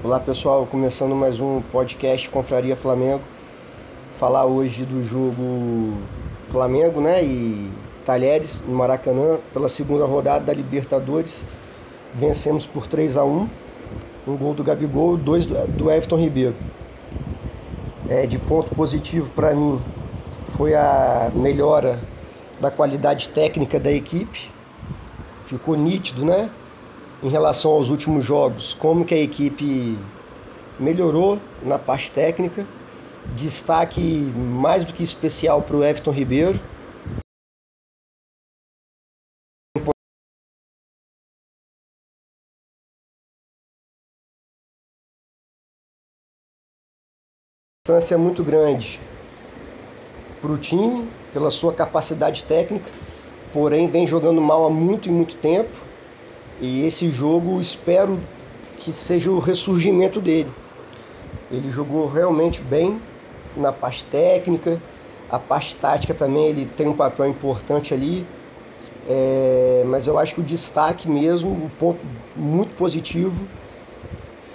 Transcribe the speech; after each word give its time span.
Olá 0.00 0.20
pessoal, 0.20 0.64
começando 0.64 1.12
mais 1.12 1.40
um 1.40 1.60
podcast 1.60 2.30
Confraria 2.30 2.76
Flamengo. 2.76 3.20
Falar 4.16 4.46
hoje 4.46 4.84
do 4.84 5.02
jogo 5.02 5.98
Flamengo 6.52 7.00
né, 7.00 7.24
e 7.24 7.68
Talheres 8.04 8.62
no 8.64 8.76
Maracanã 8.76 9.40
pela 9.52 9.68
segunda 9.68 10.06
rodada 10.06 10.44
da 10.44 10.52
Libertadores. 10.52 11.44
Vencemos 12.14 12.64
por 12.64 12.86
3 12.86 13.16
a 13.16 13.24
1 13.24 13.48
um 14.28 14.36
gol 14.36 14.54
do 14.54 14.62
Gabigol 14.62 15.16
dois 15.16 15.46
do 15.46 15.90
Everton 15.90 16.16
Ribeiro. 16.16 16.54
É, 18.08 18.24
de 18.24 18.38
ponto 18.38 18.72
positivo 18.76 19.28
para 19.32 19.52
mim 19.52 19.80
foi 20.56 20.76
a 20.76 21.32
melhora 21.34 21.98
da 22.60 22.70
qualidade 22.70 23.30
técnica 23.30 23.80
da 23.80 23.90
equipe. 23.90 24.48
Ficou 25.46 25.76
nítido, 25.76 26.24
né? 26.24 26.48
Em 27.22 27.28
relação 27.28 27.72
aos 27.72 27.88
últimos 27.88 28.24
jogos, 28.24 28.74
como 28.74 29.04
que 29.04 29.14
a 29.14 29.18
equipe 29.18 29.98
melhorou 30.78 31.40
na 31.62 31.78
parte 31.78 32.10
técnica. 32.12 32.66
Destaque 33.36 34.00
mais 34.00 34.84
do 34.84 34.92
que 34.94 35.02
especial 35.02 35.62
para 35.62 35.76
o 35.76 35.84
Everton 35.84 36.12
Ribeiro. 36.12 36.58
Importância 47.84 48.16
muito 48.18 48.44
grande 48.44 49.00
para 50.40 50.52
o 50.52 50.58
time, 50.58 51.10
pela 51.32 51.50
sua 51.50 51.74
capacidade 51.74 52.44
técnica, 52.44 52.90
porém 53.52 53.90
vem 53.90 54.06
jogando 54.06 54.40
mal 54.40 54.66
há 54.66 54.70
muito 54.70 55.08
e 55.08 55.12
muito 55.12 55.34
tempo 55.36 55.87
e 56.60 56.84
esse 56.84 57.10
jogo 57.10 57.60
espero 57.60 58.18
que 58.78 58.92
seja 58.92 59.30
o 59.30 59.38
ressurgimento 59.38 60.20
dele. 60.20 60.50
Ele 61.50 61.70
jogou 61.70 62.08
realmente 62.08 62.60
bem 62.60 63.00
na 63.56 63.72
parte 63.72 64.04
técnica, 64.04 64.80
a 65.30 65.38
parte 65.38 65.76
tática 65.76 66.14
também 66.14 66.46
ele 66.46 66.66
tem 66.66 66.88
um 66.88 66.94
papel 66.94 67.26
importante 67.26 67.92
ali. 67.92 68.26
É, 69.08 69.84
mas 69.86 70.06
eu 70.06 70.18
acho 70.18 70.34
que 70.34 70.40
o 70.40 70.44
destaque 70.44 71.08
mesmo, 71.08 71.50
um 71.50 71.68
ponto 71.78 72.00
muito 72.36 72.74
positivo, 72.76 73.46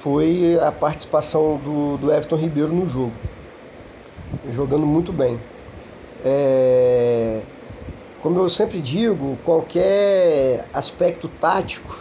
foi 0.02 0.58
a 0.62 0.72
participação 0.72 1.58
do, 1.58 1.98
do 1.98 2.12
Everton 2.12 2.36
Ribeiro 2.36 2.74
no 2.74 2.88
jogo. 2.88 3.14
Jogando 4.52 4.86
muito 4.86 5.12
bem. 5.12 5.40
É, 6.26 7.42
como 8.24 8.40
eu 8.40 8.48
sempre 8.48 8.80
digo, 8.80 9.38
qualquer 9.44 10.66
aspecto 10.74 11.28
tático 11.28 12.00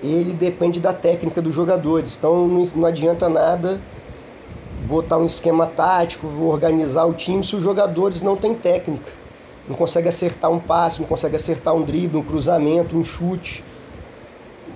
ele 0.00 0.32
depende 0.32 0.78
da 0.78 0.92
técnica 0.92 1.42
dos 1.42 1.52
jogadores. 1.52 2.16
Então 2.16 2.46
não 2.46 2.86
adianta 2.86 3.28
nada 3.28 3.80
botar 4.86 5.18
um 5.18 5.24
esquema 5.24 5.66
tático, 5.66 6.28
organizar 6.44 7.04
o 7.06 7.14
time 7.14 7.42
se 7.42 7.56
os 7.56 7.64
jogadores 7.64 8.22
não 8.22 8.36
têm 8.36 8.54
técnica. 8.54 9.10
Não 9.68 9.74
consegue 9.74 10.08
acertar 10.08 10.52
um 10.52 10.60
passe, 10.60 11.00
não 11.00 11.08
consegue 11.08 11.34
acertar 11.34 11.74
um 11.74 11.82
drible, 11.82 12.18
um 12.18 12.22
cruzamento, 12.22 12.96
um 12.96 13.02
chute. 13.02 13.64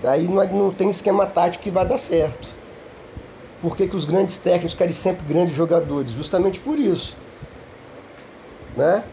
Daí 0.02 0.26
não, 0.26 0.44
não 0.46 0.70
tem 0.72 0.90
esquema 0.90 1.24
tático 1.24 1.62
que 1.62 1.70
vai 1.70 1.86
dar 1.86 1.98
certo. 1.98 2.48
Por 3.62 3.76
que, 3.76 3.86
que 3.86 3.94
os 3.94 4.04
grandes 4.04 4.36
técnicos 4.38 4.74
querem 4.74 4.92
sempre 4.92 5.24
grandes 5.32 5.54
jogadores? 5.54 6.10
Justamente 6.10 6.58
por 6.58 6.78
isso. 6.78 7.14
Né? 8.76 9.04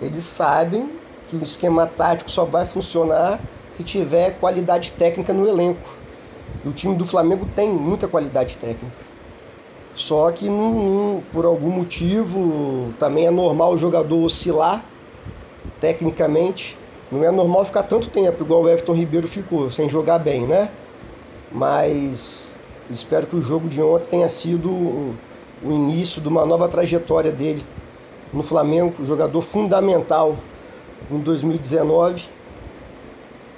Eles 0.00 0.24
sabem 0.24 0.88
que 1.28 1.36
o 1.36 1.42
esquema 1.42 1.86
tático 1.86 2.30
só 2.30 2.44
vai 2.44 2.66
funcionar 2.66 3.40
se 3.76 3.84
tiver 3.84 4.38
qualidade 4.38 4.92
técnica 4.92 5.32
no 5.32 5.46
elenco. 5.46 5.88
E 6.64 6.68
o 6.68 6.72
time 6.72 6.94
do 6.96 7.06
Flamengo 7.06 7.46
tem 7.54 7.68
muita 7.68 8.08
qualidade 8.08 8.56
técnica. 8.56 9.10
Só 9.94 10.30
que 10.30 10.46
por 11.32 11.44
algum 11.44 11.70
motivo 11.70 12.92
também 12.98 13.26
é 13.26 13.30
normal 13.30 13.72
o 13.72 13.78
jogador 13.78 14.24
oscilar 14.24 14.84
tecnicamente. 15.80 16.76
Não 17.10 17.24
é 17.24 17.30
normal 17.30 17.64
ficar 17.64 17.82
tanto 17.82 18.08
tempo, 18.08 18.42
igual 18.42 18.62
o 18.62 18.68
Everton 18.68 18.94
Ribeiro 18.94 19.26
ficou, 19.26 19.70
sem 19.70 19.88
jogar 19.88 20.18
bem, 20.18 20.46
né? 20.46 20.70
Mas 21.50 22.56
espero 22.88 23.26
que 23.26 23.36
o 23.36 23.42
jogo 23.42 23.68
de 23.68 23.82
ontem 23.82 24.10
tenha 24.10 24.28
sido 24.28 24.70
o 24.70 25.72
início 25.72 26.20
de 26.22 26.28
uma 26.28 26.46
nova 26.46 26.68
trajetória 26.68 27.32
dele 27.32 27.64
no 28.32 28.42
Flamengo, 28.42 29.04
jogador 29.04 29.42
fundamental 29.42 30.36
em 31.10 31.18
2019. 31.18 32.28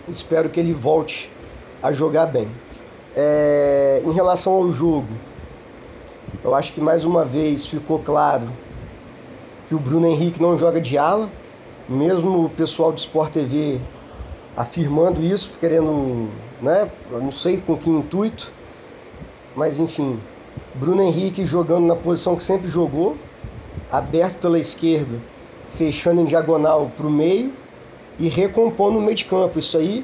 Espero 0.08 0.48
que 0.48 0.58
ele 0.58 0.72
volte 0.72 1.30
a 1.82 1.92
jogar 1.92 2.26
bem. 2.26 2.48
É, 3.14 4.02
em 4.04 4.12
relação 4.12 4.54
ao 4.54 4.72
jogo, 4.72 5.08
eu 6.42 6.54
acho 6.54 6.72
que 6.72 6.80
mais 6.80 7.04
uma 7.04 7.24
vez 7.24 7.66
ficou 7.66 7.98
claro 7.98 8.48
que 9.68 9.74
o 9.74 9.78
Bruno 9.78 10.06
Henrique 10.06 10.40
não 10.40 10.56
joga 10.56 10.80
de 10.80 10.96
ala, 10.96 11.28
mesmo 11.88 12.46
o 12.46 12.48
pessoal 12.48 12.92
do 12.92 12.98
Sport 12.98 13.32
TV 13.32 13.80
afirmando 14.56 15.22
isso, 15.22 15.52
querendo, 15.58 16.28
né, 16.60 16.90
não 17.10 17.30
sei 17.30 17.58
com 17.58 17.76
que 17.76 17.88
intuito, 17.88 18.52
mas 19.56 19.78
enfim, 19.80 20.18
Bruno 20.74 21.02
Henrique 21.02 21.44
jogando 21.44 21.86
na 21.86 21.96
posição 21.96 22.36
que 22.36 22.42
sempre 22.42 22.68
jogou, 22.68 23.16
aberto 23.92 24.38
pela 24.38 24.58
esquerda, 24.58 25.20
fechando 25.76 26.22
em 26.22 26.24
diagonal 26.24 26.90
para 26.96 27.06
o 27.06 27.10
meio 27.10 27.52
e 28.18 28.26
recompondo 28.26 28.98
no 28.98 29.00
meio 29.02 29.14
de 29.14 29.26
campo. 29.26 29.58
Isso 29.58 29.76
aí, 29.76 30.02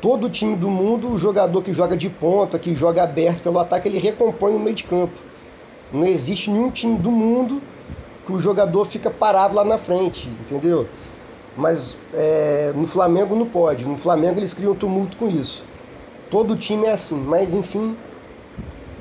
todo 0.00 0.28
time 0.28 0.56
do 0.56 0.68
mundo, 0.68 1.12
o 1.12 1.18
jogador 1.18 1.62
que 1.62 1.72
joga 1.72 1.96
de 1.96 2.10
ponta, 2.10 2.58
que 2.58 2.74
joga 2.74 3.04
aberto 3.04 3.42
pelo 3.42 3.60
ataque, 3.60 3.88
ele 3.88 3.98
recompõe 3.98 4.52
no 4.52 4.58
meio 4.58 4.74
de 4.74 4.82
campo. 4.82 5.16
Não 5.92 6.04
existe 6.04 6.50
nenhum 6.50 6.70
time 6.70 6.98
do 6.98 7.12
mundo 7.12 7.62
que 8.26 8.32
o 8.32 8.40
jogador 8.40 8.84
fica 8.86 9.08
parado 9.08 9.54
lá 9.54 9.64
na 9.64 9.78
frente, 9.78 10.28
entendeu? 10.28 10.88
Mas 11.56 11.96
é, 12.12 12.72
no 12.74 12.86
Flamengo 12.86 13.34
não 13.34 13.46
pode. 13.46 13.84
No 13.84 13.96
Flamengo 13.96 14.38
eles 14.38 14.52
criam 14.52 14.74
tumulto 14.74 15.16
com 15.16 15.28
isso. 15.28 15.64
Todo 16.30 16.56
time 16.56 16.86
é 16.86 16.92
assim, 16.92 17.16
mas 17.16 17.54
enfim, 17.54 17.96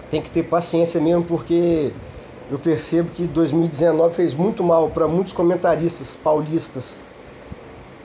tem 0.09 0.21
que 0.21 0.31
ter 0.31 0.43
paciência 0.43 1.01
mesmo, 1.01 1.23
porque 1.25 1.91
eu 2.49 2.57
percebo 2.57 3.09
que 3.11 3.27
2019 3.27 4.15
fez 4.15 4.33
muito 4.33 4.63
mal 4.63 4.89
para 4.89 5.07
muitos 5.07 5.33
comentaristas 5.33 6.15
paulistas 6.15 7.01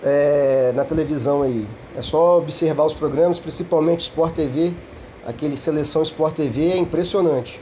é, 0.02 0.72
na 0.74 0.84
televisão 0.84 1.42
aí. 1.42 1.66
É 1.96 2.02
só 2.02 2.38
observar 2.38 2.84
os 2.84 2.92
programas, 2.92 3.38
principalmente 3.38 4.00
Sport 4.00 4.34
TV, 4.34 4.72
aquele 5.24 5.56
Seleção 5.56 6.02
Sport 6.02 6.34
TV 6.34 6.72
é 6.72 6.76
impressionante. 6.76 7.60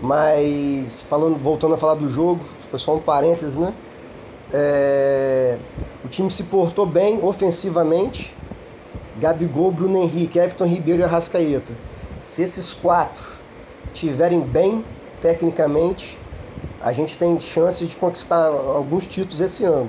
Mas 0.00 1.02
falando, 1.02 1.36
voltando 1.36 1.74
a 1.74 1.78
falar 1.78 1.94
do 1.94 2.08
jogo, 2.08 2.40
foi 2.70 2.78
só 2.78 2.94
um 2.94 3.00
parênteses, 3.00 3.56
né? 3.56 3.74
É, 4.52 5.56
o 6.04 6.08
time 6.08 6.30
se 6.30 6.44
portou 6.44 6.86
bem 6.86 7.18
ofensivamente. 7.22 8.36
Gabigol, 9.18 9.70
Bruno 9.72 9.96
Henrique, 9.96 10.38
Everton 10.38 10.66
Ribeiro 10.66 11.00
e 11.00 11.04
Arrascaeta. 11.04 11.72
Se 12.20 12.42
esses 12.42 12.72
quatro 12.72 13.24
tiverem 13.92 14.40
bem 14.40 14.84
tecnicamente, 15.20 16.18
a 16.80 16.92
gente 16.92 17.16
tem 17.16 17.40
chance 17.40 17.84
de 17.84 17.96
conquistar 17.96 18.46
alguns 18.46 19.06
títulos 19.06 19.40
esse 19.40 19.64
ano. 19.64 19.88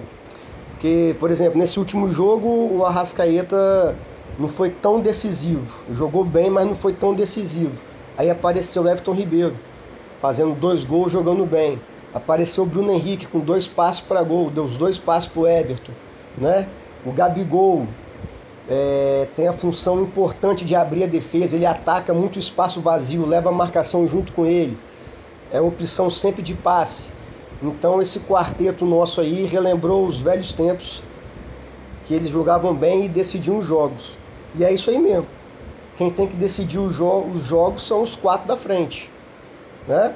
Porque, 0.69 1.15
por 1.19 1.29
exemplo, 1.29 1.59
nesse 1.59 1.77
último 1.77 2.07
jogo 2.07 2.47
o 2.47 2.85
Arrascaeta 2.85 3.95
não 4.39 4.47
foi 4.47 4.69
tão 4.69 5.01
decisivo. 5.01 5.83
Jogou 5.91 6.23
bem, 6.23 6.49
mas 6.49 6.65
não 6.65 6.75
foi 6.75 6.93
tão 6.93 7.13
decisivo. 7.13 7.73
Aí 8.17 8.29
apareceu 8.29 8.83
o 8.83 8.87
Everton 8.87 9.13
Ribeiro, 9.13 9.57
fazendo 10.21 10.53
dois 10.53 10.85
gols, 10.85 11.11
jogando 11.11 11.45
bem. 11.45 11.81
Apareceu 12.13 12.63
o 12.63 12.65
Bruno 12.65 12.93
Henrique 12.93 13.25
com 13.25 13.39
dois 13.39 13.67
passos 13.67 14.01
para 14.01 14.23
gol, 14.23 14.49
deu 14.49 14.63
os 14.63 14.77
dois 14.77 14.97
passos 14.97 15.29
para 15.29 15.41
o 15.41 15.47
Everton. 15.47 15.91
Né? 16.37 16.67
O 17.05 17.11
Gabigol 17.11 17.85
é, 18.69 19.27
tem 19.35 19.49
a 19.49 19.53
função 19.53 20.01
importante 20.01 20.63
de 20.63 20.75
abrir 20.75 21.03
a 21.03 21.07
defesa, 21.07 21.57
ele 21.57 21.65
ataca 21.65 22.13
muito 22.13 22.39
espaço 22.39 22.79
vazio, 22.79 23.25
leva 23.25 23.49
a 23.49 23.51
marcação 23.51 24.07
junto 24.07 24.31
com 24.31 24.45
ele 24.45 24.77
é 25.55 25.61
opção 25.61 26.09
sempre 26.09 26.41
de 26.41 26.53
passe. 26.53 27.11
Então 27.61 28.01
esse 28.01 28.19
quarteto 28.19 28.85
nosso 28.85 29.21
aí 29.21 29.45
relembrou 29.45 30.05
os 30.05 30.19
velhos 30.19 30.51
tempos 30.51 31.01
que 32.05 32.13
eles 32.13 32.29
jogavam 32.29 32.73
bem 32.75 33.05
e 33.05 33.09
decidiam 33.09 33.57
os 33.57 33.65
jogos. 33.65 34.17
E 34.53 34.63
é 34.63 34.71
isso 34.71 34.89
aí 34.89 34.99
mesmo. 34.99 35.27
Quem 35.97 36.11
tem 36.11 36.27
que 36.27 36.35
decidir 36.35 36.77
os, 36.77 36.93
jo 36.93 37.25
os 37.33 37.43
jogos 37.43 37.83
são 37.83 38.03
os 38.03 38.15
quatro 38.15 38.47
da 38.47 38.55
frente. 38.55 39.09
Né? 39.87 40.13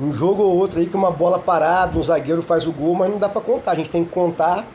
Um 0.00 0.12
jogo 0.12 0.42
ou 0.42 0.56
outro 0.56 0.80
aí 0.80 0.86
que 0.86 0.96
uma 0.96 1.10
bola 1.10 1.38
parada, 1.38 1.96
um 1.98 2.02
zagueiro 2.02 2.42
faz 2.42 2.66
o 2.66 2.72
gol, 2.72 2.94
mas 2.94 3.10
não 3.10 3.18
dá 3.18 3.28
para 3.28 3.40
contar. 3.40 3.70
A 3.70 3.74
gente 3.74 3.90
tem 3.90 4.04
que 4.04 4.10
contar 4.10 4.66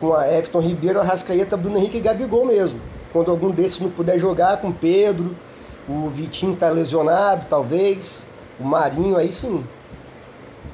com 0.00 0.12
a 0.12 0.26
Everton 0.28 0.60
Ribeiro, 0.60 1.00
a 1.00 1.04
Rascaeta, 1.04 1.56
Bruno 1.56 1.78
Henrique 1.78 1.98
e 1.98 2.00
Gabigol 2.00 2.44
mesmo. 2.44 2.80
Quando 3.12 3.30
algum 3.30 3.50
desses 3.50 3.78
não 3.78 3.88
puder 3.88 4.18
jogar, 4.18 4.60
com 4.60 4.72
Pedro, 4.72 5.36
o 5.88 6.08
Vitinho 6.08 6.54
está 6.54 6.68
lesionado, 6.68 7.46
talvez. 7.48 8.26
O 8.58 8.64
Marinho 8.64 9.16
aí 9.16 9.30
sim. 9.32 9.64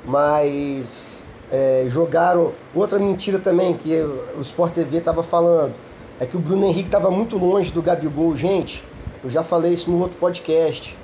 Mas 0.05 1.27
é, 1.51 1.85
jogaram. 1.89 2.53
Outra 2.75 2.99
mentira 2.99 3.39
também 3.39 3.77
que 3.77 3.95
o 4.37 4.41
Sport 4.41 4.75
TV 4.75 4.99
estava 4.99 5.23
falando 5.23 5.75
é 6.19 6.27
que 6.27 6.37
o 6.37 6.41
Bruno 6.41 6.65
Henrique 6.65 6.89
estava 6.89 7.11
muito 7.11 7.37
longe 7.37 7.73
do 7.73 7.83
Gabigol. 7.83 8.37
Gente, 8.37 8.85
Eu 9.23 9.29
já 9.29 9.45
falei 9.45 9.73
isso 9.73 9.91
no 9.91 9.99
outro 9.99 10.19
podcast. 10.19 10.97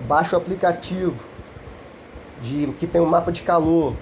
Baixa 0.00 0.36
o 0.36 0.40
aplicativo 0.40 1.24
de 2.40 2.66
que 2.78 2.86
tem 2.86 3.00
um 3.00 3.06
mapa 3.06 3.30
de 3.30 3.42
calor. 3.42 3.94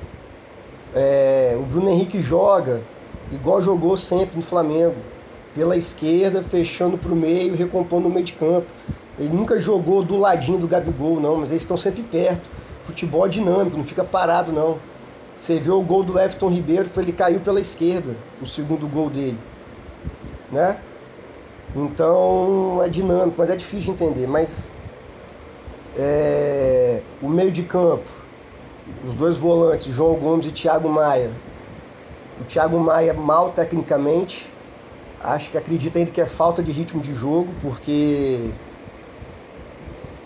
É, 0.95 1.57
o 1.59 1.63
Bruno 1.65 1.91
Henrique 1.91 2.21
joga 2.21 2.83
igual 3.31 3.61
jogou 3.61 3.97
sempre 3.97 4.37
no 4.37 4.43
Flamengo, 4.43 4.97
pela 5.55 5.77
esquerda, 5.77 6.43
fechando 6.43 6.97
para 6.97 7.13
o 7.13 7.17
meio, 7.17 7.55
recompondo 7.55 8.09
no 8.09 8.15
meio 8.15 8.25
de 8.25 8.33
campo. 8.33 8.67
Ele 9.19 9.33
nunca 9.33 9.59
jogou 9.59 10.03
do 10.03 10.17
ladinho 10.17 10.59
do 10.59 10.69
Gabigol, 10.69 11.21
não, 11.21 11.37
mas 11.37 11.51
eles 11.51 11.63
estão 11.63 11.77
sempre 11.77 12.03
perto. 12.03 12.49
Futebol 12.85 13.27
é 13.27 13.29
dinâmico, 13.29 13.77
não 13.77 13.85
fica 13.85 14.05
parado, 14.05 14.53
não. 14.53 14.79
Você 15.37 15.59
viu 15.59 15.79
o 15.79 15.83
gol 15.83 16.03
do 16.03 16.19
Everton 16.19 16.49
Ribeiro, 16.49 16.89
ele 16.97 17.13
caiu 17.13 17.41
pela 17.41 17.61
esquerda, 17.61 18.17
o 18.41 18.47
segundo 18.47 18.89
gol 18.89 19.11
dele. 19.11 19.39
Né? 20.51 20.79
Então 21.77 22.81
é 22.83 22.89
dinâmico, 22.89 23.37
mas 23.39 23.51
é 23.51 23.57
difícil 23.57 23.95
de 23.95 24.03
entender. 24.05 24.27
Mas 24.27 24.69
é, 25.97 27.03
o 27.21 27.29
meio 27.29 27.51
de 27.51 27.63
campo, 27.63 28.09
os 29.05 29.15
dois 29.15 29.37
volantes, 29.37 29.93
João 29.93 30.15
Gomes 30.15 30.47
e 30.47 30.53
Thiago 30.53 30.89
Maia. 30.89 31.31
O 32.41 32.45
Thiago 32.45 32.79
Maia 32.79 33.13
mal 33.13 33.51
tecnicamente. 33.51 34.51
Acho 35.21 35.51
que 35.51 35.59
acredita 35.59 35.99
ainda 35.99 36.11
que 36.11 36.21
é 36.21 36.27
falta 36.27 36.63
de 36.63 36.71
ritmo 36.71 37.01
de 37.01 37.13
jogo, 37.13 37.53
porque 37.61 38.51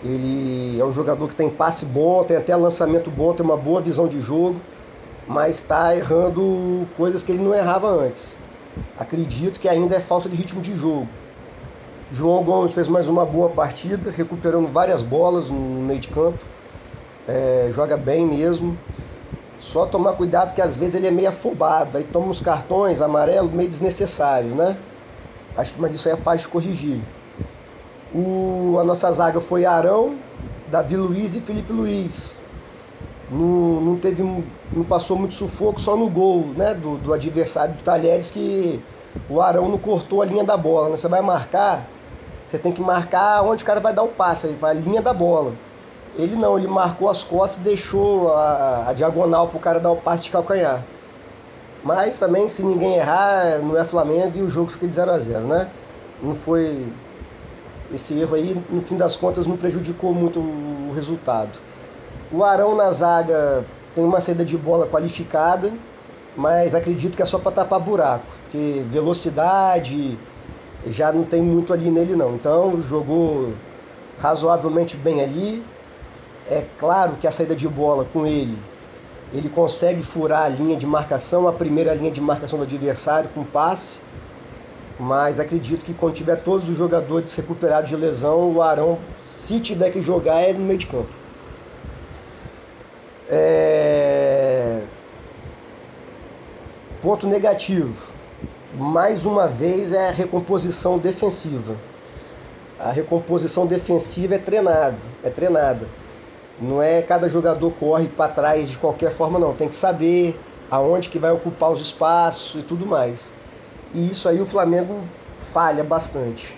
ele 0.03 0.79
é 0.79 0.83
um 0.83 0.91
jogador 0.91 1.27
que 1.27 1.35
tem 1.35 1.49
passe 1.49 1.85
bom, 1.85 2.23
tem 2.23 2.35
até 2.35 2.55
lançamento 2.55 3.09
bom, 3.09 3.33
tem 3.33 3.45
uma 3.45 3.55
boa 3.55 3.81
visão 3.81 4.07
de 4.07 4.19
jogo, 4.19 4.59
mas 5.27 5.55
está 5.55 5.95
errando 5.95 6.85
coisas 6.97 7.23
que 7.23 7.31
ele 7.31 7.41
não 7.41 7.53
errava 7.53 7.87
antes. 7.87 8.35
Acredito 8.99 9.59
que 9.59 9.69
ainda 9.69 9.95
é 9.95 9.99
falta 10.01 10.27
de 10.27 10.35
ritmo 10.35 10.61
de 10.61 10.75
jogo. 10.75 11.07
João 12.11 12.43
Gomes 12.43 12.73
fez 12.73 12.87
mais 12.87 13.07
uma 13.07 13.25
boa 13.25 13.49
partida, 13.49 14.11
recuperando 14.11 14.67
várias 14.67 15.01
bolas 15.01 15.49
no 15.49 15.81
meio 15.81 15.99
de 15.99 16.09
campo. 16.09 16.37
É, 17.27 17.69
joga 17.71 17.97
bem 17.97 18.25
mesmo. 18.25 18.77
Só 19.59 19.85
tomar 19.85 20.13
cuidado 20.13 20.53
que 20.53 20.61
às 20.61 20.75
vezes 20.75 20.95
ele 20.95 21.07
é 21.07 21.11
meio 21.11 21.29
afobado, 21.29 21.97
aí 21.97 22.03
toma 22.03 22.27
uns 22.27 22.41
cartões 22.41 23.01
amarelo 23.01 23.49
meio 23.49 23.69
desnecessário, 23.69 24.53
né? 24.53 24.77
Acho 25.55 25.73
que 25.73 25.81
mas 25.81 25.93
isso 25.93 26.07
aí 26.09 26.13
é 26.13 26.17
fácil 26.17 26.47
de 26.47 26.49
corrigir. 26.49 27.01
O, 28.13 28.77
a 28.79 28.83
nossa 28.83 29.11
zaga 29.11 29.41
foi 29.41 29.65
Arão, 29.65 30.15
Davi 30.67 30.95
Luiz 30.95 31.35
e 31.35 31.41
Felipe 31.41 31.73
Luiz. 31.73 32.41
Não, 33.31 33.81
não, 33.81 33.97
teve, 33.97 34.21
não 34.21 34.83
passou 34.83 35.17
muito 35.17 35.33
sufoco 35.33 35.81
só 35.81 35.95
no 35.95 36.09
gol 36.09 36.45
né, 36.55 36.73
do, 36.73 36.97
do 36.97 37.13
adversário 37.13 37.73
do 37.73 37.81
Talheres 37.81 38.29
que 38.29 38.79
o 39.29 39.41
Arão 39.41 39.69
não 39.69 39.77
cortou 39.77 40.21
a 40.21 40.25
linha 40.25 40.43
da 40.43 40.55
bola. 40.55 40.89
Né? 40.89 40.97
Você 40.97 41.07
vai 41.07 41.21
marcar, 41.21 41.87
você 42.47 42.59
tem 42.59 42.71
que 42.71 42.81
marcar 42.81 43.41
onde 43.43 43.63
o 43.63 43.65
cara 43.65 43.79
vai 43.79 43.93
dar 43.93 44.03
o 44.03 44.09
passe, 44.09 44.47
aí 44.47 44.57
a 44.61 44.73
linha 44.73 45.01
da 45.01 45.13
bola. 45.13 45.53
Ele 46.15 46.35
não, 46.35 46.59
ele 46.59 46.67
marcou 46.67 47.09
as 47.09 47.23
costas 47.23 47.59
e 47.61 47.63
deixou 47.63 48.31
a, 48.33 48.89
a 48.89 48.93
diagonal 48.93 49.47
para 49.47 49.57
o 49.57 49.59
cara 49.59 49.79
dar 49.79 49.91
o 49.91 49.97
passe 49.97 50.23
de 50.23 50.31
calcanhar. 50.31 50.83
Mas 51.83 52.19
também, 52.19 52.47
se 52.47 52.63
ninguém 52.63 52.95
errar, 52.95 53.59
não 53.59 53.77
é 53.77 53.83
Flamengo 53.83 54.37
e 54.37 54.41
o 54.41 54.49
jogo 54.49 54.69
fica 54.69 54.87
de 54.87 54.93
0 54.93 55.11
a 55.11 55.17
0 55.17 55.39
né? 55.47 55.69
Não 56.21 56.35
foi 56.35 56.87
esse 57.93 58.17
erro 58.19 58.35
aí, 58.35 58.59
no 58.69 58.81
fim 58.81 58.97
das 58.97 59.15
contas, 59.15 59.45
não 59.45 59.57
prejudicou 59.57 60.13
muito 60.13 60.39
o 60.39 60.91
resultado. 60.95 61.59
O 62.31 62.43
Arão 62.43 62.75
na 62.75 62.91
zaga 62.91 63.65
tem 63.93 64.03
uma 64.03 64.19
saída 64.19 64.43
de 64.43 64.57
bola 64.57 64.87
qualificada, 64.87 65.71
mas 66.35 66.73
acredito 66.73 67.15
que 67.15 67.21
é 67.21 67.25
só 67.25 67.37
para 67.37 67.51
tapar 67.51 67.79
buraco, 67.79 68.25
porque 68.43 68.83
velocidade 68.87 70.17
já 70.87 71.11
não 71.11 71.23
tem 71.23 71.41
muito 71.41 71.71
ali 71.71 71.91
nele 71.91 72.15
não. 72.15 72.35
Então 72.35 72.81
jogou 72.81 73.53
razoavelmente 74.19 74.97
bem 74.97 75.21
ali. 75.21 75.63
É 76.49 76.65
claro 76.77 77.13
que 77.21 77.27
a 77.27 77.31
saída 77.31 77.55
de 77.55 77.67
bola 77.67 78.05
com 78.11 78.25
ele, 78.25 78.57
ele 79.31 79.47
consegue 79.47 80.03
furar 80.03 80.43
a 80.43 80.49
linha 80.49 80.75
de 80.75 80.85
marcação, 80.85 81.47
a 81.47 81.53
primeira 81.53 81.93
linha 81.93 82.11
de 82.11 82.19
marcação 82.19 82.57
do 82.57 82.65
adversário 82.65 83.29
com 83.33 83.43
passe 83.43 83.99
mas 85.03 85.37
acredito 85.37 85.83
que 85.83 85.93
quando 85.93 86.15
tiver 86.15 86.37
todos 86.37 86.69
os 86.69 86.77
jogadores 86.77 87.35
recuperados 87.35 87.89
de 87.89 87.95
lesão, 87.95 88.53
o 88.53 88.61
Arão, 88.61 88.97
se 89.25 89.59
tiver 89.59 89.91
que 89.91 90.01
jogar, 90.01 90.41
é 90.41 90.53
no 90.53 90.61
meio 90.61 90.79
de 90.79 90.87
campo. 90.87 91.09
É... 93.29 94.81
Ponto 97.01 97.27
negativo. 97.27 98.13
Mais 98.73 99.25
uma 99.25 99.45
vez 99.45 99.91
é 99.91 100.07
a 100.07 100.11
recomposição 100.11 100.97
defensiva. 100.97 101.75
A 102.79 102.91
recomposição 102.91 103.67
defensiva 103.67 104.35
é 104.35 104.39
treinada, 104.39 104.97
é 105.21 105.29
treinada. 105.29 105.85
Não 106.61 106.81
é 106.81 107.01
cada 107.01 107.27
jogador 107.27 107.71
corre 107.71 108.07
para 108.07 108.31
trás 108.31 108.69
de 108.69 108.77
qualquer 108.77 109.13
forma 109.15 109.37
não, 109.37 109.53
tem 109.53 109.67
que 109.67 109.75
saber 109.75 110.39
aonde 110.71 111.09
que 111.09 111.19
vai 111.19 111.31
ocupar 111.31 111.71
os 111.73 111.81
espaços 111.81 112.61
e 112.61 112.63
tudo 112.63 112.85
mais. 112.85 113.33
E 113.93 114.09
isso 114.09 114.27
aí 114.27 114.41
o 114.41 114.45
Flamengo 114.45 115.01
falha 115.51 115.83
bastante. 115.83 116.55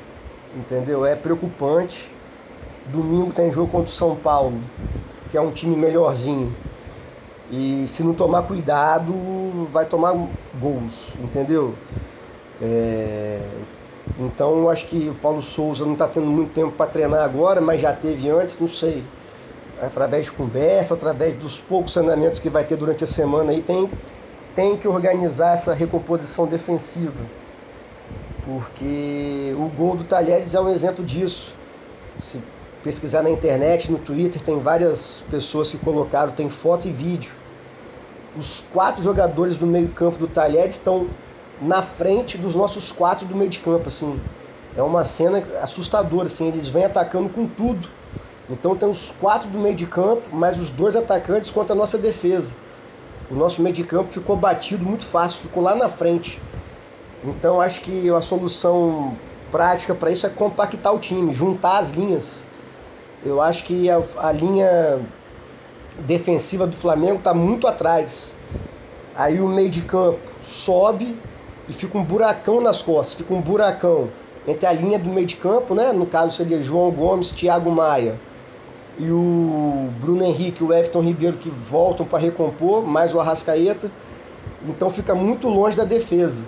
Entendeu? 0.55 1.05
É 1.05 1.15
preocupante. 1.15 2.09
Domingo 2.87 3.33
tem 3.33 3.51
jogo 3.51 3.71
contra 3.71 3.91
o 3.91 3.93
São 3.93 4.15
Paulo, 4.15 4.59
que 5.31 5.37
é 5.37 5.41
um 5.41 5.51
time 5.51 5.75
melhorzinho. 5.75 6.55
E 7.51 7.85
se 7.87 8.03
não 8.03 8.13
tomar 8.13 8.43
cuidado, 8.43 9.13
vai 9.71 9.85
tomar 9.85 10.13
gols, 10.59 11.13
entendeu? 11.19 11.73
É... 12.61 13.41
Então 14.17 14.59
eu 14.59 14.69
acho 14.69 14.85
que 14.87 15.09
o 15.09 15.15
Paulo 15.15 15.41
Souza 15.41 15.83
não 15.85 15.93
está 15.93 16.07
tendo 16.07 16.27
muito 16.27 16.53
tempo 16.53 16.71
para 16.71 16.87
treinar 16.87 17.23
agora, 17.23 17.59
mas 17.59 17.81
já 17.81 17.91
teve 17.91 18.29
antes, 18.29 18.59
não 18.59 18.69
sei. 18.69 19.03
Através 19.81 20.25
de 20.27 20.31
conversa, 20.31 20.93
através 20.93 21.35
dos 21.35 21.59
poucos 21.59 21.91
treinamentos 21.93 22.39
que 22.39 22.49
vai 22.49 22.63
ter 22.63 22.77
durante 22.77 23.03
a 23.03 23.07
semana 23.07 23.51
aí, 23.51 23.61
tem 23.61 23.89
tem 24.55 24.77
que 24.77 24.87
organizar 24.87 25.53
essa 25.53 25.73
recomposição 25.73 26.47
defensiva. 26.47 27.21
Porque 28.45 29.53
o 29.57 29.67
gol 29.75 29.95
do 29.95 30.05
Talheres 30.05 30.55
é 30.55 30.61
um 30.61 30.69
exemplo 30.69 31.03
disso. 31.03 31.53
Se 32.17 32.41
pesquisar 32.83 33.21
na 33.21 33.29
internet, 33.29 33.91
no 33.91 33.97
Twitter, 33.97 34.41
tem 34.41 34.57
várias 34.59 35.21
pessoas 35.29 35.69
que 35.69 35.77
colocaram, 35.77 36.31
tem 36.31 36.49
foto 36.49 36.87
e 36.87 36.91
vídeo. 36.91 37.31
Os 38.37 38.63
quatro 38.71 39.03
jogadores 39.03 39.57
do 39.57 39.65
meio-campo 39.65 40.17
do 40.17 40.27
Talheres 40.27 40.75
estão 40.75 41.09
na 41.61 41.81
frente 41.81 42.37
dos 42.37 42.55
nossos 42.55 42.91
quatro 42.91 43.25
do 43.25 43.35
meio 43.35 43.49
de 43.49 43.59
campo, 43.59 43.87
assim. 43.87 44.19
É 44.77 44.81
uma 44.81 45.03
cena 45.03 45.41
assustadora, 45.61 46.27
assim, 46.27 46.47
eles 46.47 46.67
vêm 46.67 46.85
atacando 46.85 47.27
com 47.29 47.47
tudo. 47.47 47.89
Então 48.49 48.75
tem 48.75 48.87
os 48.87 49.11
quatro 49.19 49.49
do 49.49 49.57
meio 49.57 49.75
de 49.75 49.85
campo, 49.85 50.33
mais 50.33 50.59
os 50.59 50.69
dois 50.69 50.95
atacantes 50.95 51.49
contra 51.49 51.73
a 51.73 51.75
nossa 51.75 51.97
defesa 51.97 52.53
o 53.29 53.33
nosso 53.33 53.61
meio 53.61 53.73
de 53.73 53.83
campo 53.83 54.11
ficou 54.11 54.35
batido 54.35 54.85
muito 54.85 55.05
fácil, 55.05 55.41
ficou 55.41 55.63
lá 55.63 55.75
na 55.75 55.89
frente. 55.89 56.39
Então 57.23 57.59
acho 57.59 57.81
que 57.81 58.09
a 58.09 58.21
solução 58.21 59.17
prática 59.49 59.95
para 59.95 60.11
isso 60.11 60.27
é 60.27 60.29
compactar 60.29 60.93
o 60.93 60.99
time, 60.99 61.33
juntar 61.33 61.79
as 61.79 61.89
linhas. 61.89 62.43
Eu 63.25 63.41
acho 63.41 63.63
que 63.63 63.89
a, 63.89 64.01
a 64.17 64.31
linha 64.31 64.99
defensiva 65.99 66.67
do 66.67 66.75
Flamengo 66.75 67.17
está 67.17 67.33
muito 67.33 67.67
atrás. 67.67 68.33
Aí 69.15 69.39
o 69.39 69.47
meio 69.47 69.69
de 69.69 69.81
campo 69.81 70.19
sobe 70.43 71.17
e 71.67 71.73
fica 71.73 71.97
um 71.97 72.03
buracão 72.03 72.61
nas 72.61 72.81
costas, 72.81 73.15
fica 73.15 73.33
um 73.33 73.41
buracão 73.41 74.09
entre 74.47 74.67
a 74.67 74.73
linha 74.73 74.99
do 74.99 75.09
meio 75.09 75.25
de 75.25 75.37
campo, 75.37 75.73
né? 75.73 75.91
No 75.91 76.05
caso 76.05 76.35
seria 76.35 76.61
João 76.61 76.91
Gomes, 76.91 77.31
Thiago 77.31 77.71
Maia 77.71 78.19
e 78.97 79.11
o 79.11 79.89
Bruno 79.99 80.23
Henrique 80.23 80.63
e 80.63 80.65
o 80.65 80.73
Everton 80.73 81.01
Ribeiro 81.01 81.37
que 81.37 81.49
voltam 81.49 82.05
para 82.05 82.19
recompor, 82.19 82.85
mais 82.85 83.13
o 83.13 83.19
Arrascaeta. 83.19 83.91
Então 84.67 84.89
fica 84.89 85.13
muito 85.13 85.49
longe 85.49 85.75
da 85.75 85.83
defesa. 85.83 86.43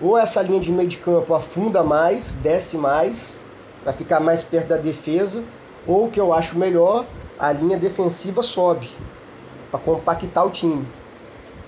Ou 0.00 0.16
essa 0.16 0.40
linha 0.40 0.60
de 0.60 0.72
meio 0.72 0.88
de 0.88 0.96
campo 0.96 1.34
afunda 1.34 1.82
mais, 1.82 2.32
desce 2.32 2.76
mais, 2.76 3.40
para 3.82 3.92
ficar 3.92 4.20
mais 4.20 4.42
perto 4.42 4.68
da 4.68 4.76
defesa, 4.76 5.44
ou 5.86 6.06
o 6.06 6.10
que 6.10 6.18
eu 6.18 6.32
acho 6.32 6.58
melhor, 6.58 7.04
a 7.38 7.52
linha 7.52 7.76
defensiva 7.76 8.42
sobe, 8.42 8.88
para 9.70 9.80
compactar 9.80 10.46
o 10.46 10.50
time. 10.50 10.86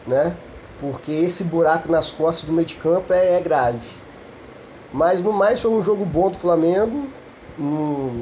Né? 0.07 0.35
Porque 0.81 1.13
esse 1.13 1.45
buraco 1.45 1.91
nas 1.91 2.11
costas 2.11 2.45
do 2.45 2.53
meio 2.53 2.67
de 2.67 2.75
campo 2.77 3.13
é, 3.13 3.37
é 3.37 3.41
grave. 3.41 3.87
Mas 4.93 5.23
no 5.23 5.33
mais 5.33 5.61
foi 5.61 5.71
um 5.71 5.83
jogo 5.83 6.05
bom 6.05 6.31
do 6.31 6.39
Flamengo, 6.39 7.07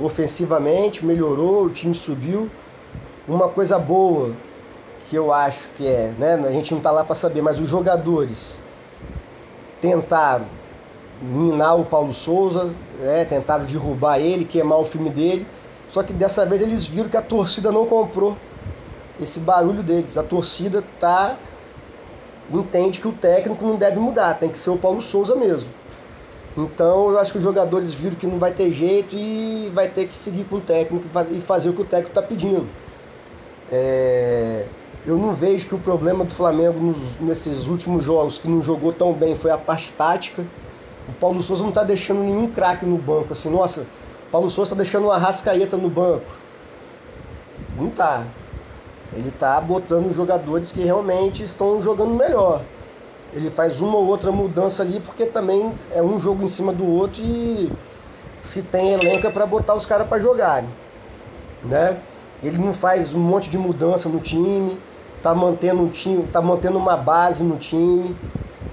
ofensivamente, 0.03 1.05
melhorou, 1.05 1.65
o 1.65 1.71
time 1.71 1.95
subiu. 1.95 2.51
Uma 3.29 3.49
coisa 3.49 3.79
boa 3.79 4.33
que 5.09 5.17
eu 5.17 5.33
acho 5.33 5.69
que 5.71 5.87
é, 5.87 6.13
né? 6.19 6.35
A 6.35 6.51
gente 6.51 6.71
não 6.71 6.79
está 6.79 6.91
lá 6.91 7.05
para 7.05 7.15
saber, 7.15 7.43
mas 7.43 7.59
os 7.59 7.69
jogadores 7.69 8.61
tentaram 9.81 10.47
minar 11.21 11.79
o 11.79 11.85
Paulo 11.85 12.15
Souza, 12.15 12.73
né? 12.99 13.25
tentaram 13.25 13.65
derrubar 13.65 14.19
ele, 14.19 14.45
queimar 14.45 14.79
o 14.79 14.87
filme 14.87 15.11
dele. 15.11 15.47
Só 15.91 16.03
que 16.03 16.13
dessa 16.13 16.47
vez 16.47 16.63
eles 16.63 16.85
viram 16.85 17.09
que 17.09 17.17
a 17.17 17.23
torcida 17.23 17.71
não 17.71 17.87
comprou 17.87 18.37
esse 19.21 19.41
barulho 19.41 19.83
deles. 19.83 20.17
A 20.17 20.23
torcida 20.23 20.83
tá 20.99 21.37
entende 22.53 22.99
que 22.99 23.07
o 23.07 23.13
técnico 23.13 23.65
não 23.65 23.77
deve 23.77 23.99
mudar, 23.99 24.39
tem 24.39 24.49
que 24.49 24.59
ser 24.59 24.71
o 24.71 24.77
Paulo 24.77 25.01
Souza 25.01 25.37
mesmo. 25.37 25.71
Então 26.65 27.11
eu 27.11 27.19
acho 27.19 27.33
que 27.33 27.39
os 27.39 27.45
jogadores 27.45 27.93
viram 27.93 28.17
que 28.17 28.27
não 28.27 28.39
vai 28.39 28.53
ter 28.53 28.71
jeito 28.71 29.17
e 29.17 29.71
vai 29.75 29.89
ter 29.89 30.07
que 30.07 30.15
seguir 30.15 30.45
com 30.45 30.57
o 30.57 30.61
técnico 30.61 31.07
e 31.31 31.41
fazer 31.41 31.71
o 31.71 31.73
que 31.73 31.83
o 31.83 31.85
técnico 31.85 32.11
está 32.11 32.23
pedindo. 32.23 32.67
É... 33.73 34.67
Eu 35.07 35.17
não 35.17 35.33
vejo 35.33 35.67
que 35.67 35.75
o 35.75 35.79
problema 35.79 36.25
do 36.25 36.33
Flamengo 36.33 36.79
nos, 36.79 37.21
nesses 37.21 37.67
últimos 37.67 38.05
jogos, 38.05 38.39
que 38.39 38.47
não 38.47 38.61
jogou 38.61 38.93
tão 38.93 39.15
bem, 39.15 39.35
foi 39.35 39.51
a 39.51 39.57
parte 39.57 39.91
tática. 39.93 40.45
O 41.09 41.13
Paulo 41.13 41.43
Souza 41.43 41.63
não 41.63 41.71
está 41.71 41.83
deixando 41.83 42.21
nenhum 42.21 42.51
craque 42.51 42.85
no 42.85 42.99
banco. 42.99 43.33
Assim, 43.33 43.49
nossa, 43.49 43.83
o 44.29 44.31
Paulo 44.31 44.51
Souza 44.51 44.69
está 44.73 44.77
deixando 44.77 45.05
uma 45.05 45.17
rascaeta 45.17 45.79
no 45.79 45.89
banco. 45.89 46.27
Não 47.77 47.89
está. 47.89 48.27
Ele 49.15 49.31
está 49.31 49.59
botando 49.61 50.13
jogadores 50.13 50.71
que 50.71 50.83
realmente 50.83 51.43
estão 51.43 51.81
jogando 51.81 52.13
melhor 52.13 52.63
ele 53.33 53.51
faz 53.51 53.81
uma 53.81 53.97
ou 53.97 54.07
outra 54.07 54.33
mudança 54.33 54.83
ali, 54.83 55.01
porque 55.01 55.27
também 55.27 55.73
é 55.93 56.03
um 56.03 56.21
jogo 56.21 56.43
em 56.43 56.49
cima 56.49 56.73
do 56.73 56.85
outro 56.85 57.23
e 57.23 57.73
se 58.37 58.63
tem 58.63 58.93
elenco 58.93 59.27
é 59.27 59.31
para 59.31 59.47
botar 59.47 59.75
os 59.75 59.87
caras 59.87 60.09
para 60.09 60.19
jogarem, 60.19 60.69
né? 61.63 62.01
Ele 62.43 62.59
não 62.59 62.73
faz 62.73 63.15
um 63.15 63.21
monte 63.21 63.51
de 63.51 63.59
mudança 63.59 64.09
no 64.09 64.19
time, 64.19 64.79
tá 65.23 65.35
mantendo 65.35 65.83
um 65.83 65.89
time, 65.89 66.25
tá 66.25 66.41
mantendo 66.41 66.79
uma 66.79 66.97
base 66.97 67.45
no 67.45 67.57
time. 67.57 68.17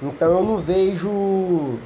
Então 0.01 0.37
eu 0.37 0.43
não 0.43 0.57
vejo 0.57 1.77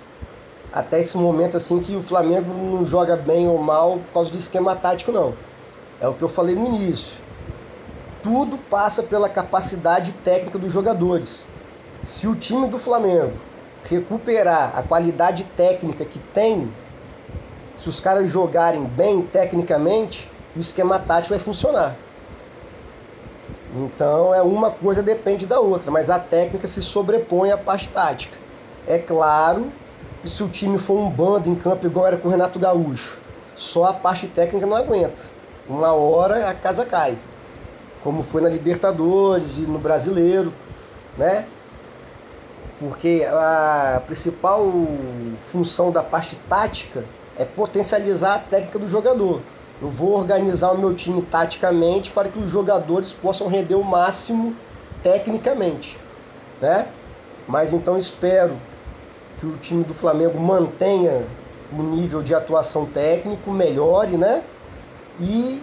até 0.72 1.00
esse 1.00 1.18
momento 1.18 1.58
assim 1.58 1.80
que 1.80 1.96
o 1.96 2.04
Flamengo 2.04 2.54
não 2.54 2.86
joga 2.86 3.16
bem 3.16 3.48
ou 3.48 3.58
mal 3.58 3.98
por 3.98 4.14
causa 4.14 4.32
do 4.32 4.38
esquema 4.38 4.76
tático 4.76 5.12
não. 5.12 5.34
É 6.00 6.08
o 6.08 6.14
que 6.14 6.24
eu 6.24 6.30
falei 6.30 6.56
no 6.56 6.66
início. 6.68 7.20
Tudo 8.24 8.58
passa 8.58 9.04
pela 9.04 9.28
capacidade 9.28 10.14
técnica 10.14 10.60
dos 10.60 10.72
jogadores. 10.72 11.48
Se 12.02 12.28
o 12.28 12.36
time 12.36 12.68
do 12.68 12.80
Flamengo 12.80 13.34
recuperar 13.88 14.76
a 14.76 14.82
qualidade 14.82 15.44
técnica 15.56 16.04
que 16.04 16.18
tem, 16.34 16.72
se 17.78 17.88
os 17.88 18.00
caras 18.00 18.28
jogarem 18.28 18.84
bem 18.84 19.22
tecnicamente, 19.22 20.28
o 20.56 20.60
esquema 20.60 20.98
tático 20.98 21.36
vai 21.36 21.44
funcionar. 21.44 21.96
Então 23.76 24.34
é 24.34 24.42
uma 24.42 24.72
coisa 24.72 25.04
depende 25.04 25.46
da 25.46 25.60
outra, 25.60 25.92
mas 25.92 26.10
a 26.10 26.18
técnica 26.18 26.68
se 26.68 26.82
sobrepõe 26.82 27.52
à 27.52 27.58
parte 27.58 27.88
tática. 27.90 28.36
É 28.88 28.98
claro 28.98 29.72
que 30.24 30.30
se 30.30 30.44
o 30.44 30.50
time 30.50 30.80
for 30.80 30.98
um 30.98 31.10
bando 31.10 31.50
em 31.50 31.56
campo 31.56 31.86
igual 31.86 32.08
era 32.08 32.18
com 32.18 32.28
o 32.28 32.32
Renato 32.32 32.58
Gaúcho, 32.58 33.20
só 33.56 33.86
a 33.86 33.94
parte 33.94 34.28
técnica 34.28 34.66
não 34.66 34.76
aguenta. 34.76 35.24
Uma 35.70 35.94
hora 35.94 36.50
a 36.50 36.54
casa 36.56 36.84
cai. 36.84 37.16
Como 38.04 38.24
foi 38.24 38.42
na 38.42 38.50
Libertadores 38.50 39.60
e 39.60 39.62
no 39.62 39.78
Brasileiro, 39.78 40.52
né? 41.16 41.46
Porque 42.82 43.24
a 43.30 44.02
principal 44.08 44.66
função 45.52 45.92
da 45.92 46.02
parte 46.02 46.36
tática 46.50 47.06
é 47.38 47.46
potencializar 47.46 48.34
a 48.34 48.40
técnica 48.40 48.80
do 48.80 48.88
jogador. 48.88 49.40
Eu 49.80 49.90
vou 49.90 50.14
organizar 50.14 50.72
o 50.72 50.78
meu 50.80 50.96
time 50.96 51.22
taticamente 51.22 52.10
para 52.10 52.28
que 52.28 52.40
os 52.40 52.50
jogadores 52.50 53.14
possam 53.14 53.48
render 53.48 53.76
o 53.76 53.84
máximo 53.84 54.56
tecnicamente, 55.04 55.96
né? 56.60 56.88
Mas 57.48 57.72
então 57.72 57.96
espero 57.96 58.58
que 59.40 59.46
o 59.46 59.58
time 59.58 59.84
do 59.84 59.94
Flamengo 59.94 60.40
mantenha 60.40 61.24
o 61.72 61.84
nível 61.84 62.24
de 62.24 62.34
atuação 62.34 62.88
técnico, 62.88 63.52
melhore, 63.52 64.18
né? 64.18 64.42
E 65.20 65.62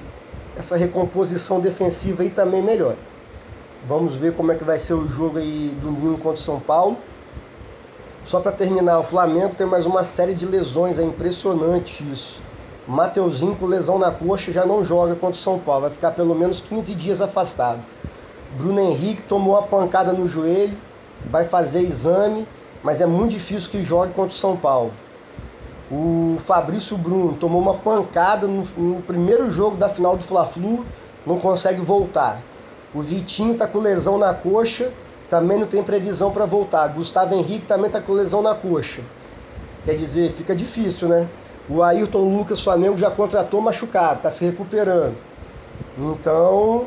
essa 0.56 0.76
recomposição 0.76 1.60
defensiva 1.60 2.22
aí 2.22 2.30
também 2.30 2.62
melhore. 2.62 3.08
Vamos 3.88 4.14
ver 4.14 4.35
como 4.35 4.52
é 4.52 4.54
que 4.54 4.64
vai 4.64 4.78
ser 4.78 4.92
o 4.92 5.09
jogo 5.09 5.38
aí 5.38 5.75
domingo 5.80 6.18
contra 6.18 6.35
o 6.35 6.45
São 6.45 6.61
Paulo. 6.61 6.99
Só 8.23 8.38
para 8.38 8.52
terminar, 8.52 8.99
o 8.99 9.02
Flamengo 9.02 9.54
tem 9.54 9.66
mais 9.66 9.87
uma 9.87 10.04
série 10.04 10.35
de 10.35 10.45
lesões, 10.45 10.99
é 10.99 11.02
impressionante 11.02 12.07
isso. 12.12 12.42
Mateuzinho 12.87 13.57
com 13.57 13.64
lesão 13.64 13.99
na 13.99 14.11
coxa 14.11 14.52
já 14.52 14.66
não 14.66 14.85
joga 14.85 15.14
contra 15.14 15.37
o 15.37 15.42
São 15.42 15.59
Paulo, 15.59 15.83
vai 15.83 15.90
ficar 15.90 16.11
pelo 16.11 16.35
menos 16.35 16.61
15 16.61 16.95
dias 16.95 17.23
afastado. 17.23 17.80
Bruno 18.59 18.78
Henrique 18.78 19.23
tomou 19.23 19.54
uma 19.54 19.62
pancada 19.62 20.12
no 20.12 20.28
joelho, 20.28 20.76
vai 21.30 21.45
fazer 21.45 21.80
exame, 21.80 22.47
mas 22.83 23.00
é 23.00 23.07
muito 23.07 23.30
difícil 23.30 23.71
que 23.71 23.83
jogue 23.83 24.12
contra 24.12 24.35
o 24.35 24.38
São 24.38 24.54
Paulo. 24.54 24.92
O 25.90 26.37
Fabrício 26.45 26.99
Bruno 26.99 27.38
tomou 27.38 27.62
uma 27.62 27.78
pancada 27.78 28.47
no, 28.47 28.64
no 28.76 29.00
primeiro 29.00 29.50
jogo 29.50 29.78
da 29.78 29.88
final 29.88 30.14
do 30.14 30.25
Fla-Flu, 30.25 30.85
não 31.26 31.38
consegue 31.38 31.80
voltar. 31.80 32.42
O 32.95 33.02
Vitinho 33.02 33.52
está 33.52 33.66
com 33.66 33.78
lesão 33.78 34.16
na 34.16 34.33
coxa, 34.33 34.90
também 35.28 35.59
não 35.59 35.66
tem 35.66 35.83
previsão 35.83 36.30
para 36.30 36.47
voltar. 36.47 36.88
Gustavo 36.88 37.35
Henrique 37.35 37.66
também 37.66 37.87
está 37.87 38.00
com 38.00 38.12
lesão 38.12 38.40
na 38.42 38.54
coxa. 38.54 39.02
Quer 39.85 39.95
dizer, 39.95 40.33
fica 40.33 40.54
difícil, 40.57 41.09
né? 41.09 41.28
O 41.68 41.83
Ayrton 41.83 42.25
Lucas 42.37 42.61
Flamengo 42.61 42.97
já 42.97 43.11
contratou 43.11 43.61
machucado, 43.61 44.16
está 44.16 44.30
se 44.30 44.45
recuperando. 44.45 45.16
Então, 45.99 46.87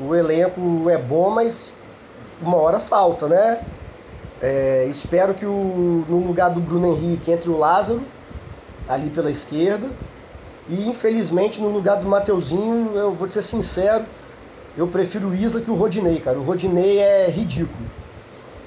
o 0.00 0.14
elenco 0.14 0.88
é 0.88 0.96
bom, 0.96 1.30
mas 1.30 1.74
uma 2.40 2.56
hora 2.56 2.78
falta, 2.78 3.28
né? 3.28 3.62
É, 4.40 4.86
espero 4.88 5.34
que 5.34 5.44
o, 5.44 6.04
no 6.08 6.26
lugar 6.26 6.50
do 6.50 6.60
Bruno 6.60 6.86
Henrique 6.86 7.30
entre 7.30 7.50
o 7.50 7.58
Lázaro, 7.58 8.02
ali 8.88 9.10
pela 9.10 9.30
esquerda. 9.30 9.88
E 10.68 10.88
infelizmente 10.88 11.60
no 11.60 11.68
lugar 11.68 11.96
do 12.00 12.08
Mateuzinho, 12.08 12.92
eu 12.94 13.12
vou 13.12 13.30
ser 13.30 13.42
sincero, 13.42 14.04
eu 14.76 14.86
prefiro 14.88 15.28
o 15.28 15.34
Isla 15.34 15.60
que 15.60 15.70
o 15.70 15.74
Rodinei, 15.74 16.20
cara. 16.20 16.38
O 16.38 16.42
Rodinei 16.42 16.98
é 16.98 17.28
ridículo. 17.28 17.86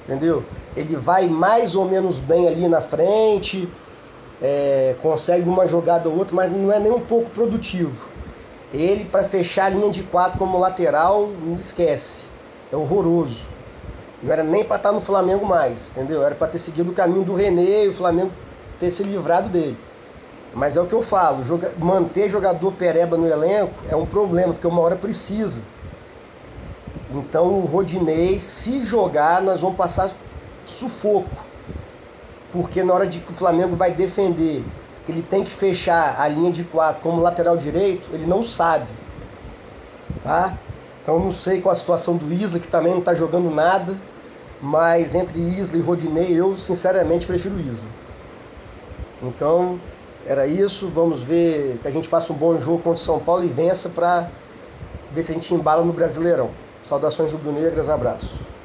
Entendeu? 0.04 0.44
Ele 0.76 0.94
vai 0.96 1.26
mais 1.26 1.74
ou 1.74 1.88
menos 1.88 2.18
bem 2.18 2.46
ali 2.46 2.68
na 2.68 2.80
frente, 2.80 3.68
é, 4.40 4.94
consegue 5.02 5.48
uma 5.48 5.66
jogada 5.66 6.08
ou 6.08 6.16
outra, 6.16 6.34
mas 6.36 6.52
não 6.52 6.70
é 6.70 6.78
nem 6.78 6.92
um 6.92 7.00
pouco 7.00 7.30
produtivo. 7.30 8.08
Ele, 8.72 9.04
para 9.04 9.24
fechar 9.24 9.66
a 9.66 9.70
linha 9.70 9.90
de 9.90 10.02
quatro 10.02 10.38
como 10.38 10.58
lateral, 10.58 11.28
não 11.28 11.56
esquece. 11.56 12.26
É 12.70 12.76
horroroso. 12.76 13.44
Não 14.22 14.32
era 14.32 14.42
nem 14.42 14.64
para 14.64 14.76
estar 14.76 14.90
tá 14.90 14.94
no 14.94 15.00
Flamengo 15.00 15.44
mais, 15.44 15.90
entendeu? 15.90 16.22
Era 16.22 16.34
para 16.34 16.48
ter 16.48 16.58
seguido 16.58 16.90
o 16.90 16.94
caminho 16.94 17.24
do 17.24 17.34
René 17.34 17.84
e 17.84 17.88
o 17.88 17.94
Flamengo 17.94 18.30
ter 18.78 18.90
se 18.90 19.02
livrado 19.02 19.48
dele. 19.48 19.76
Mas 20.54 20.76
é 20.76 20.80
o 20.80 20.86
que 20.86 20.94
eu 20.94 21.02
falo, 21.02 21.44
joga 21.44 21.72
manter 21.78 22.28
jogador 22.28 22.72
pereba 22.72 23.16
no 23.16 23.26
elenco 23.26 23.74
é 23.88 23.94
um 23.94 24.06
problema, 24.06 24.54
porque 24.54 24.66
uma 24.66 24.80
hora 24.80 24.96
precisa. 24.96 25.60
Então 27.10 27.60
o 27.60 27.64
Rodinei, 27.64 28.38
se 28.38 28.84
jogar, 28.84 29.40
nós 29.40 29.60
vamos 29.60 29.76
passar 29.76 30.10
sufoco. 30.64 31.44
Porque 32.52 32.82
na 32.82 32.92
hora 32.92 33.06
de 33.06 33.20
que 33.20 33.32
o 33.32 33.34
Flamengo 33.34 33.76
vai 33.76 33.90
defender, 33.90 34.64
que 35.04 35.12
ele 35.12 35.22
tem 35.22 35.44
que 35.44 35.50
fechar 35.50 36.20
a 36.20 36.26
linha 36.26 36.50
de 36.50 36.64
quatro 36.64 37.02
como 37.02 37.22
lateral 37.22 37.56
direito, 37.56 38.08
ele 38.12 38.26
não 38.26 38.42
sabe. 38.42 38.88
Tá? 40.22 40.58
Então 41.02 41.20
não 41.20 41.30
sei 41.30 41.60
qual 41.60 41.72
a 41.72 41.76
situação 41.76 42.16
do 42.16 42.32
Isla, 42.32 42.58
que 42.58 42.68
também 42.68 42.92
não 42.92 43.00
está 43.00 43.14
jogando 43.14 43.50
nada. 43.50 43.96
Mas 44.60 45.14
entre 45.14 45.38
Isla 45.38 45.76
e 45.76 45.80
Rodinei, 45.80 46.32
eu 46.32 46.56
sinceramente 46.56 47.26
prefiro 47.26 47.60
Isla. 47.60 47.88
Então 49.22 49.78
era 50.26 50.46
isso. 50.46 50.88
Vamos 50.88 51.22
ver 51.22 51.78
que 51.80 51.88
a 51.88 51.90
gente 51.90 52.08
faça 52.08 52.32
um 52.32 52.36
bom 52.36 52.58
jogo 52.58 52.78
contra 52.78 53.00
o 53.00 53.04
São 53.04 53.20
Paulo 53.20 53.44
e 53.44 53.48
vença 53.48 53.88
para 53.88 54.28
ver 55.12 55.22
se 55.22 55.30
a 55.30 55.34
gente 55.34 55.54
embala 55.54 55.84
no 55.84 55.92
Brasileirão. 55.92 56.50
Saudações 56.86 57.32
rubro-negras, 57.32 57.88
abraço. 57.88 58.46